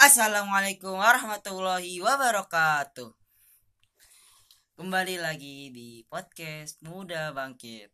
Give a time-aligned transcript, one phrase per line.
[0.00, 3.12] Assalamualaikum warahmatullahi wabarakatuh.
[4.72, 7.92] Kembali lagi di podcast Muda Bangkit.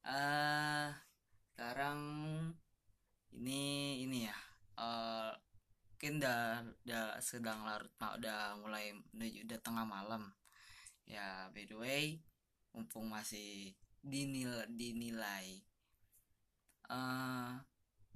[0.00, 0.96] Uh,
[1.52, 2.00] sekarang
[3.36, 4.36] ini ini ya,
[4.80, 5.36] uh,
[5.92, 10.32] mungkin udah, sedang larut, udah mulai menuju udah tengah malam.
[11.04, 12.04] Ya by the way,
[12.72, 15.60] mumpung masih dinilai, dinilai
[16.88, 17.60] uh,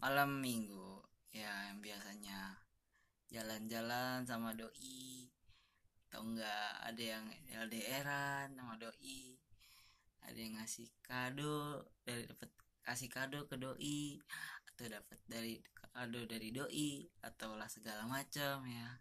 [0.00, 2.58] malam minggu ya yang biasanya
[3.30, 5.30] jalan-jalan sama doi.
[6.10, 9.38] Atau enggak ada yang LDRan sama doi.
[10.26, 12.50] Ada yang ngasih kado dari dapat
[12.82, 14.18] kasih kado ke doi.
[14.74, 15.62] Atau dapat dari
[15.94, 17.06] kado dari doi.
[17.22, 18.98] Atau lah segala macam ya.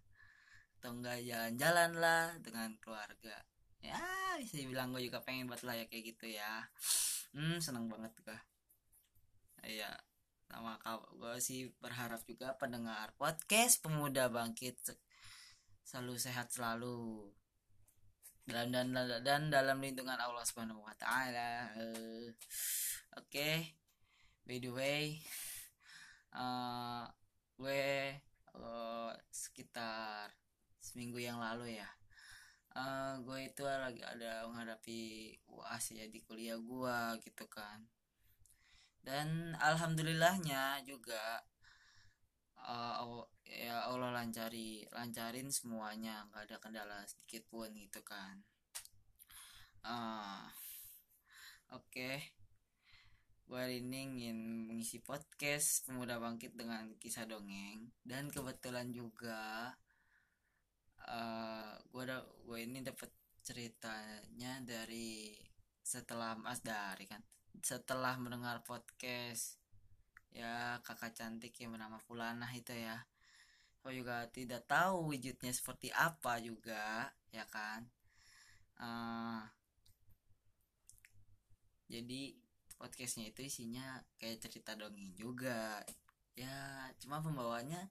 [0.80, 3.42] Atau enggak jalan-jalan lah dengan keluarga.
[3.82, 3.98] Ya
[4.38, 6.70] bisa bilang gue juga pengen buat lah ya kayak gitu ya.
[7.34, 8.40] Hmm seneng banget gue
[9.68, 9.92] ya
[10.50, 10.82] sama
[11.14, 14.82] gue sih berharap juga pendengar podcast pemuda bangkit
[15.86, 17.30] selalu sehat selalu
[18.50, 18.90] dan dan
[19.22, 21.70] dan dalam lindungan Allah Subhanahu wa taala.
[21.78, 22.34] Uh,
[23.22, 23.30] Oke.
[23.30, 23.58] Okay.
[24.50, 25.22] By the way,
[26.34, 27.06] uh,
[27.62, 28.18] gue
[28.58, 30.34] uh, sekitar
[30.82, 31.90] seminggu yang lalu ya.
[32.74, 37.86] Uh, gue itu lagi ada menghadapi UAS ya di kuliah gue gitu kan.
[39.00, 41.42] Dan alhamdulillahnya juga
[42.68, 48.44] uh, ya Allah lancari lancarin semuanya nggak ada kendala sedikit pun gitu kan.
[49.82, 50.46] Uh,
[51.74, 51.90] oke.
[51.90, 52.18] Okay.
[53.50, 57.90] gue ini ingin mengisi podcast pemuda bangkit dengan kisah dongeng.
[58.06, 59.74] Dan kebetulan juga
[61.10, 63.10] uh, gue ada gue ini dapat
[63.42, 65.34] ceritanya dari
[65.82, 67.26] setelah Mas Dari kan
[67.60, 69.60] setelah mendengar podcast
[70.30, 72.98] ya kakak cantik yang bernama Fulana itu ya.
[73.80, 77.88] Aku juga tidak tahu wujudnya seperti apa juga ya kan?
[78.80, 79.44] Uh,
[81.90, 82.38] jadi
[82.80, 85.84] podcastnya itu isinya kayak cerita dongeng juga.
[86.38, 87.90] Ya cuma pembawanya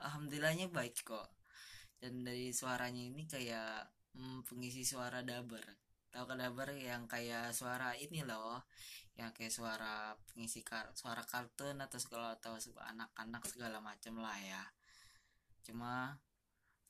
[0.00, 1.28] alhamdulillahnya baik kok.
[2.00, 8.26] Dan dari suaranya ini kayak hmm, pengisi suara daber tahu daber yang kayak suara ini
[8.26, 8.66] loh
[9.18, 14.62] yang kayak suara pengisi kar suara kartun atau segala atau anak-anak segala macam lah ya.
[15.66, 16.16] Cuma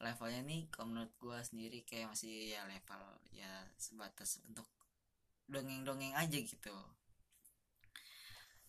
[0.01, 3.03] levelnya nih kalau menurut gue sendiri kayak masih ya level
[3.35, 4.65] ya sebatas untuk
[5.51, 6.77] dongeng-dongeng aja gitu.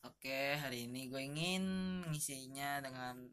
[0.02, 1.64] Oke hari ini gue ingin
[2.10, 3.30] ngisinya dengan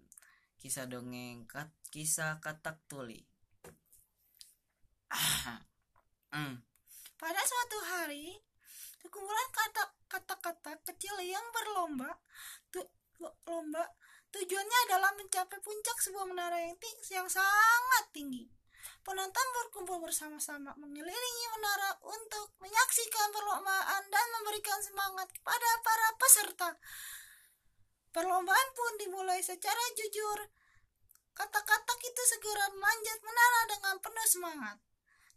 [0.61, 3.25] kisah dongeng kat, kisah katak tuli.
[6.29, 6.61] Hmm.
[7.19, 8.39] Pada suatu hari
[9.03, 9.49] sekumpulan
[10.07, 12.15] kata-kata kecil yang berlomba
[12.71, 12.79] tu,
[13.47, 13.83] lomba
[14.31, 18.47] tujuannya adalah mencapai puncak sebuah menara yang, tinggi, yang sangat tinggi.
[19.03, 26.71] Penonton berkumpul bersama-sama mengelilingi menara untuk menyaksikan perlombaan dan memberikan semangat kepada para peserta.
[28.15, 30.39] Perlombaan pun dimulai secara jujur.
[31.35, 34.88] Kata-kata itu segera memanjat menara dengan penuh semangat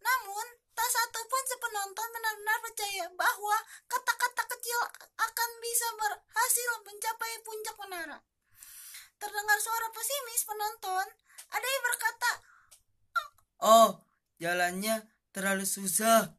[0.02, 4.80] namun, tak satu pun sepenonton benar-benar percaya bahwa kata-kata kecil
[5.18, 8.18] akan bisa berhasil mencapai puncak menara.
[9.22, 11.06] Terdengar suara pesimis penonton,
[11.54, 12.32] ada yang berkata,
[13.62, 13.90] Oh,
[14.42, 16.34] jalannya terlalu susah.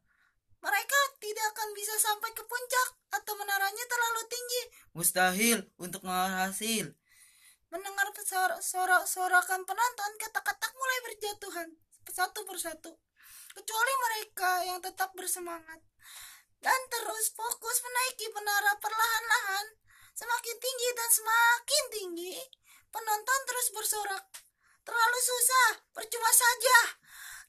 [0.59, 4.63] Mereka tidak akan bisa sampai ke puncak atau menaranya terlalu tinggi.
[4.95, 6.91] Mustahil untuk berhasil.
[7.71, 8.11] Mendengar
[8.63, 11.69] sorak-sorakan penonton, kata-kata mulai berjatuhan
[12.11, 12.93] satu persatu
[13.53, 15.81] kecuali mereka yang tetap bersemangat.
[16.63, 19.67] Dan terus fokus menaiki menara perlahan-lahan.
[20.13, 22.35] Semakin tinggi dan semakin tinggi
[22.93, 24.25] penonton terus bersorak.
[24.85, 26.79] Terlalu susah percuma saja.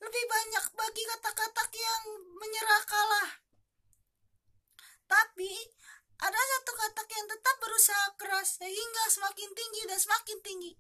[0.04, 2.04] Lebih banyak bagi kata-kata yang
[2.40, 3.32] menyerah kalah.
[5.08, 5.52] Tapi
[6.24, 10.72] ada satu kata yang tetap berusaha keras sehingga semakin tinggi dan semakin tinggi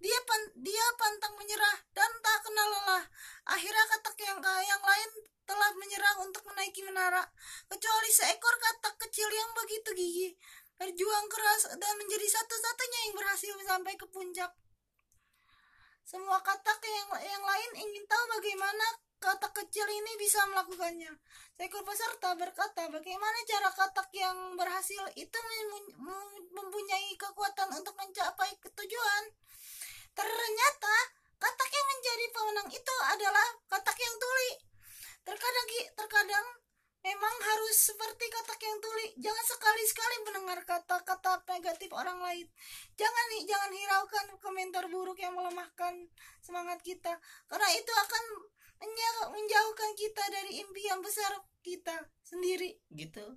[0.00, 3.04] dia pan, dia pantang menyerah dan tak kenal lelah.
[3.52, 5.10] Akhirnya katak yang yang lain
[5.44, 7.20] telah menyerah untuk menaiki menara,
[7.68, 10.32] kecuali seekor katak kecil yang begitu gigih,
[10.80, 14.52] berjuang keras dan menjadi satu-satunya yang berhasil sampai ke puncak.
[16.06, 18.86] Semua katak yang yang lain ingin tahu bagaimana
[19.20, 21.12] katak kecil ini bisa melakukannya.
[21.60, 25.38] Seekor peserta berkata, bagaimana cara katak yang berhasil itu
[26.50, 29.24] mempunyai kekuatan untuk mencapai ketujuan.
[30.20, 30.96] Ternyata
[31.40, 34.50] katak yang menjadi pemenang itu adalah katak yang tuli.
[35.24, 36.46] Terkadang terkadang
[37.00, 39.06] memang harus seperti katak yang tuli.
[39.16, 42.46] Jangan sekali-sekali mendengar kata-kata negatif orang lain.
[43.00, 46.04] jangan jangan hiraukan komentar buruk yang melemahkan
[46.44, 47.16] semangat kita
[47.48, 48.24] karena itu akan
[49.32, 53.36] menjauhkan kita dari impian besar kita sendiri gitu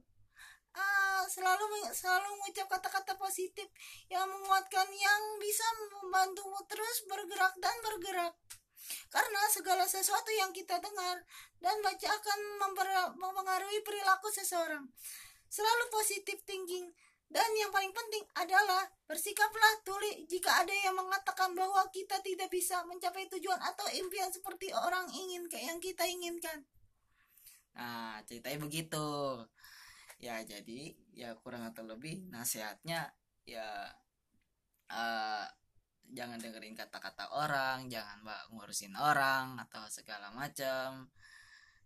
[0.73, 3.69] uh, selalu selalu mengucap kata-kata positif
[4.09, 5.65] yang menguatkan yang bisa
[6.01, 8.33] membantumu terus bergerak dan bergerak
[9.09, 11.23] karena segala sesuatu yang kita dengar
[11.63, 12.39] dan baca akan
[13.17, 14.89] mempengaruhi perilaku seseorang
[15.47, 16.91] selalu positif thinking
[17.33, 22.85] dan yang paling penting adalah bersikaplah tuli jika ada yang mengatakan bahwa kita tidak bisa
[22.85, 26.61] mencapai tujuan atau impian seperti orang ingin kayak yang kita inginkan.
[27.73, 29.05] Nah, ceritanya begitu.
[30.23, 33.11] Ya, jadi ya kurang atau lebih nasihatnya
[33.43, 33.91] ya
[34.87, 35.45] uh,
[36.15, 41.11] jangan dengerin kata-kata orang, jangan mbak ngurusin orang atau segala macam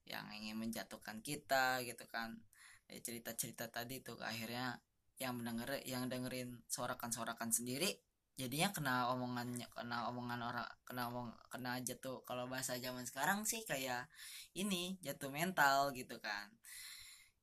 [0.05, 2.37] yang ingin menjatuhkan kita gitu kan.
[2.85, 4.77] Ya, cerita-cerita tadi tuh akhirnya
[5.17, 7.89] yang mendenger yang dengerin sorakan-sorakan sendiri
[8.37, 13.65] jadinya kena omongannya kena omongan orang kena omong kena jatuh kalau bahasa zaman sekarang sih
[13.65, 14.05] kayak
[14.53, 16.53] ini jatuh mental gitu kan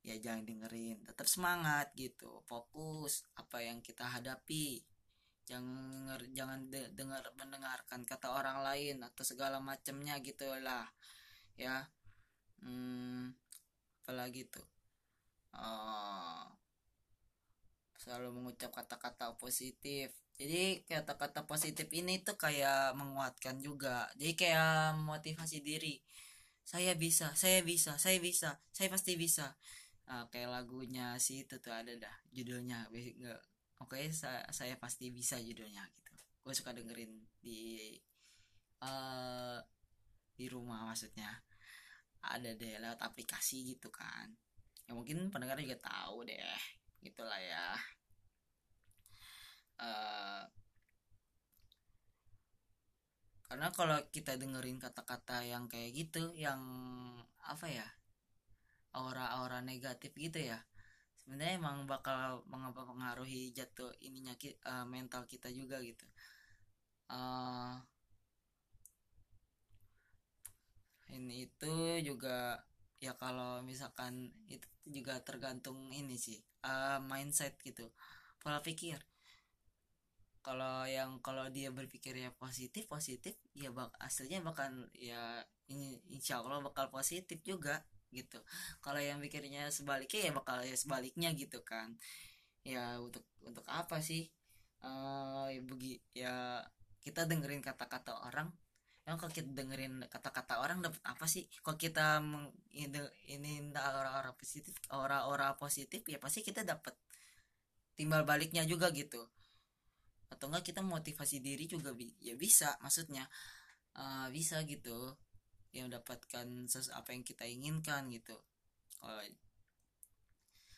[0.05, 2.45] ya jangan dengerin tetap semangat gitu.
[2.45, 4.85] Fokus apa yang kita hadapi.
[5.49, 10.85] Jangan jangan de dengar mendengarkan kata orang lain atau segala macamnya gitulah
[11.57, 11.89] ya.
[12.61, 13.33] Hmm,
[14.05, 14.65] apalagi tuh
[15.57, 16.45] uh,
[17.97, 20.13] selalu mengucap kata-kata positif.
[20.37, 24.05] Jadi kata-kata positif ini tuh kayak menguatkan juga.
[24.19, 25.97] Jadi kayak motivasi diri.
[26.65, 29.57] Saya bisa saya bisa saya bisa saya pasti bisa
[30.05, 33.41] nah, kayak lagunya sih itu tuh ada dah judulnya nggak
[33.81, 36.13] oke okay, saya, saya pasti bisa judulnya gitu.
[36.45, 37.11] Gue suka dengerin
[37.41, 37.93] di
[38.85, 39.59] uh,
[40.37, 41.41] di rumah maksudnya.
[42.25, 44.33] Ada deh lewat aplikasi gitu kan.
[44.89, 46.41] Ya mungkin pendengar juga tahu deh
[47.01, 47.77] gitulah ya.
[49.75, 50.41] Uh,
[53.45, 56.59] karena kalau kita dengerin kata-kata yang kayak gitu yang
[57.45, 57.85] apa ya
[58.95, 60.63] aura-aura negatif gitu ya.
[61.19, 64.33] Sebenarnya emang bakal mengaruhi jatuh ininya
[64.71, 66.05] uh, mental kita juga gitu.
[67.11, 67.77] Uh,
[71.13, 72.65] ini itu juga
[72.97, 77.91] ya kalau misalkan itu juga tergantung ini sih uh, mindset gitu
[78.41, 79.01] pola pikir.
[80.45, 85.41] Kalau yang kalau dia berpikir ya positif positif ya bak aslinya bakal ya
[85.73, 87.81] ini insya Allah bakal positif juga
[88.13, 88.39] gitu.
[88.83, 91.97] Kalau yang pikirnya sebaliknya ya bakal ya sebaliknya gitu kan.
[92.65, 94.29] Ya untuk untuk apa sih?
[94.85, 95.61] Uh, ya
[96.13, 96.35] ya
[97.01, 98.49] kita dengerin kata-kata orang.
[99.05, 101.45] Yang kalau kita dengerin kata-kata orang dapat apa sih?
[101.61, 102.21] Kalau kita
[102.73, 102.99] ini,
[103.29, 106.97] ini orang-orang positif orang-orang positif ya pasti kita dapat
[107.93, 109.21] timbal baliknya juga gitu.
[110.33, 113.29] Atau enggak kita motivasi diri juga bi ya bisa maksudnya
[113.95, 115.15] uh, bisa gitu
[115.75, 116.47] yang mendapatkan
[116.95, 118.39] apa yang kita inginkan gitu.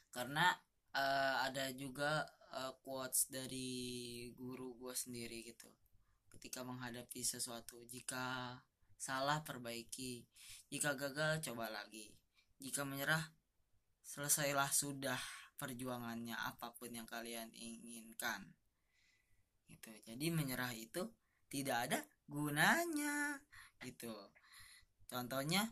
[0.09, 0.49] Karena
[0.97, 2.25] uh, ada juga
[2.57, 5.69] uh, quotes dari guru gue sendiri gitu.
[6.33, 8.57] Ketika menghadapi sesuatu jika
[8.97, 10.25] salah perbaiki
[10.73, 12.09] jika gagal coba lagi.
[12.57, 13.21] Jika menyerah
[14.01, 15.21] selesailah sudah
[15.61, 18.49] perjuangannya apa pun yang kalian inginkan.
[19.69, 19.93] Gitu.
[20.09, 21.05] Jadi menyerah itu
[21.47, 23.39] tidak ada gunanya
[23.85, 24.11] gitu
[25.07, 25.67] contohnya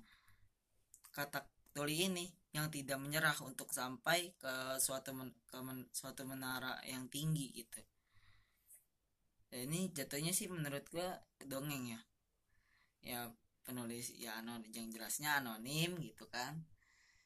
[1.16, 2.26] kata tuli ini
[2.56, 7.84] yang tidak menyerah untuk sampai ke suatu men, ke men, suatu menara yang tinggi gitu.
[9.52, 12.02] Dan ini jatuhnya sih menurut gua dongeng ya.
[13.04, 13.20] Ya
[13.68, 16.64] penulis ya anon yang jelasnya anonim gitu kan.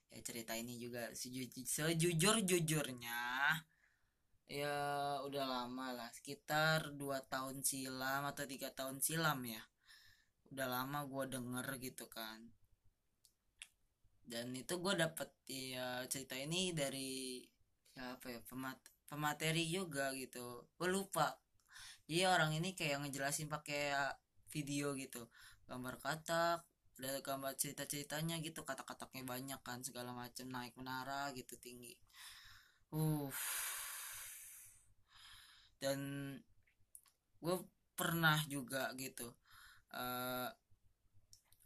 [0.09, 3.21] Ya cerita ini juga sejujur jujurnya
[4.49, 4.73] ya
[5.21, 9.61] udah lama lah sekitar dua tahun silam atau tiga tahun silam ya
[10.49, 12.39] udah lama gue denger gitu kan.
[14.25, 17.41] Dan itu gue dapet ya cerita ini dari
[17.97, 18.77] ya apa ya pemat
[19.09, 20.69] pemateri juga gitu.
[20.77, 21.37] Gue lupa.
[22.09, 23.93] Jadi orang ini kayak ngejelasin pakai
[24.49, 25.29] video gitu.
[25.69, 26.65] Gambar katak
[26.99, 31.95] ada gambar cerita ceritanya gitu kata kataknya banyak kan segala macam naik menara gitu tinggi.
[32.91, 33.31] Uh
[35.79, 35.99] dan
[37.39, 37.55] gue
[37.95, 39.31] pernah juga gitu
[39.93, 40.49] uh,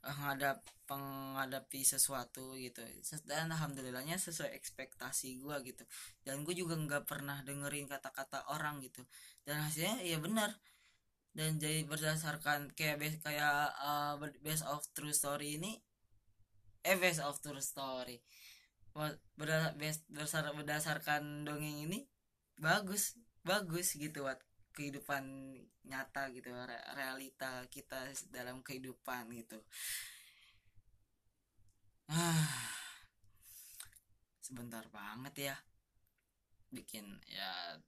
[0.03, 0.59] menghadap
[0.91, 2.83] menghadapi sesuatu gitu.
[3.23, 5.83] Dan alhamdulillahnya sesuai ekspektasi gue gitu.
[6.27, 9.01] Dan gue juga nggak pernah dengerin kata-kata orang gitu.
[9.47, 10.51] Dan hasilnya ya benar.
[11.33, 15.81] Dan jadi berdasarkan kayak base kayak uh, base of true story ini
[16.83, 18.21] eh base of true story.
[19.39, 22.05] Berdasar, berdasarkan dongeng ini
[22.59, 24.37] bagus bagus gitu buat
[24.73, 25.23] kehidupan
[25.85, 29.61] nyata gitu re- realita kita dalam kehidupan gitu.
[32.09, 32.73] Ah
[34.41, 35.55] sebentar banget ya.
[36.73, 37.79] Bikin ya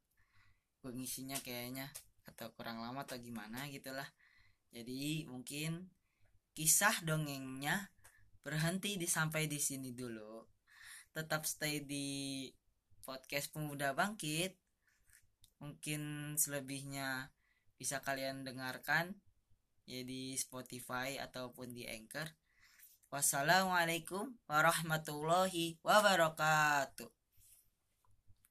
[0.85, 1.89] pengisinya kayaknya
[2.29, 4.05] atau kurang lama atau gimana gitulah
[4.75, 5.87] jadi mungkin
[6.51, 7.89] kisah dongengnya
[8.43, 10.43] berhenti di sampai di sini dulu.
[11.15, 12.51] Tetap stay di
[13.07, 14.64] podcast pemuda bangkit
[15.63, 17.31] mungkin selebihnya
[17.79, 19.15] bisa kalian dengarkan
[19.87, 22.27] ya di Spotify ataupun di Anchor.
[23.13, 27.14] Wassalamualaikum warahmatullahi wabarakatuh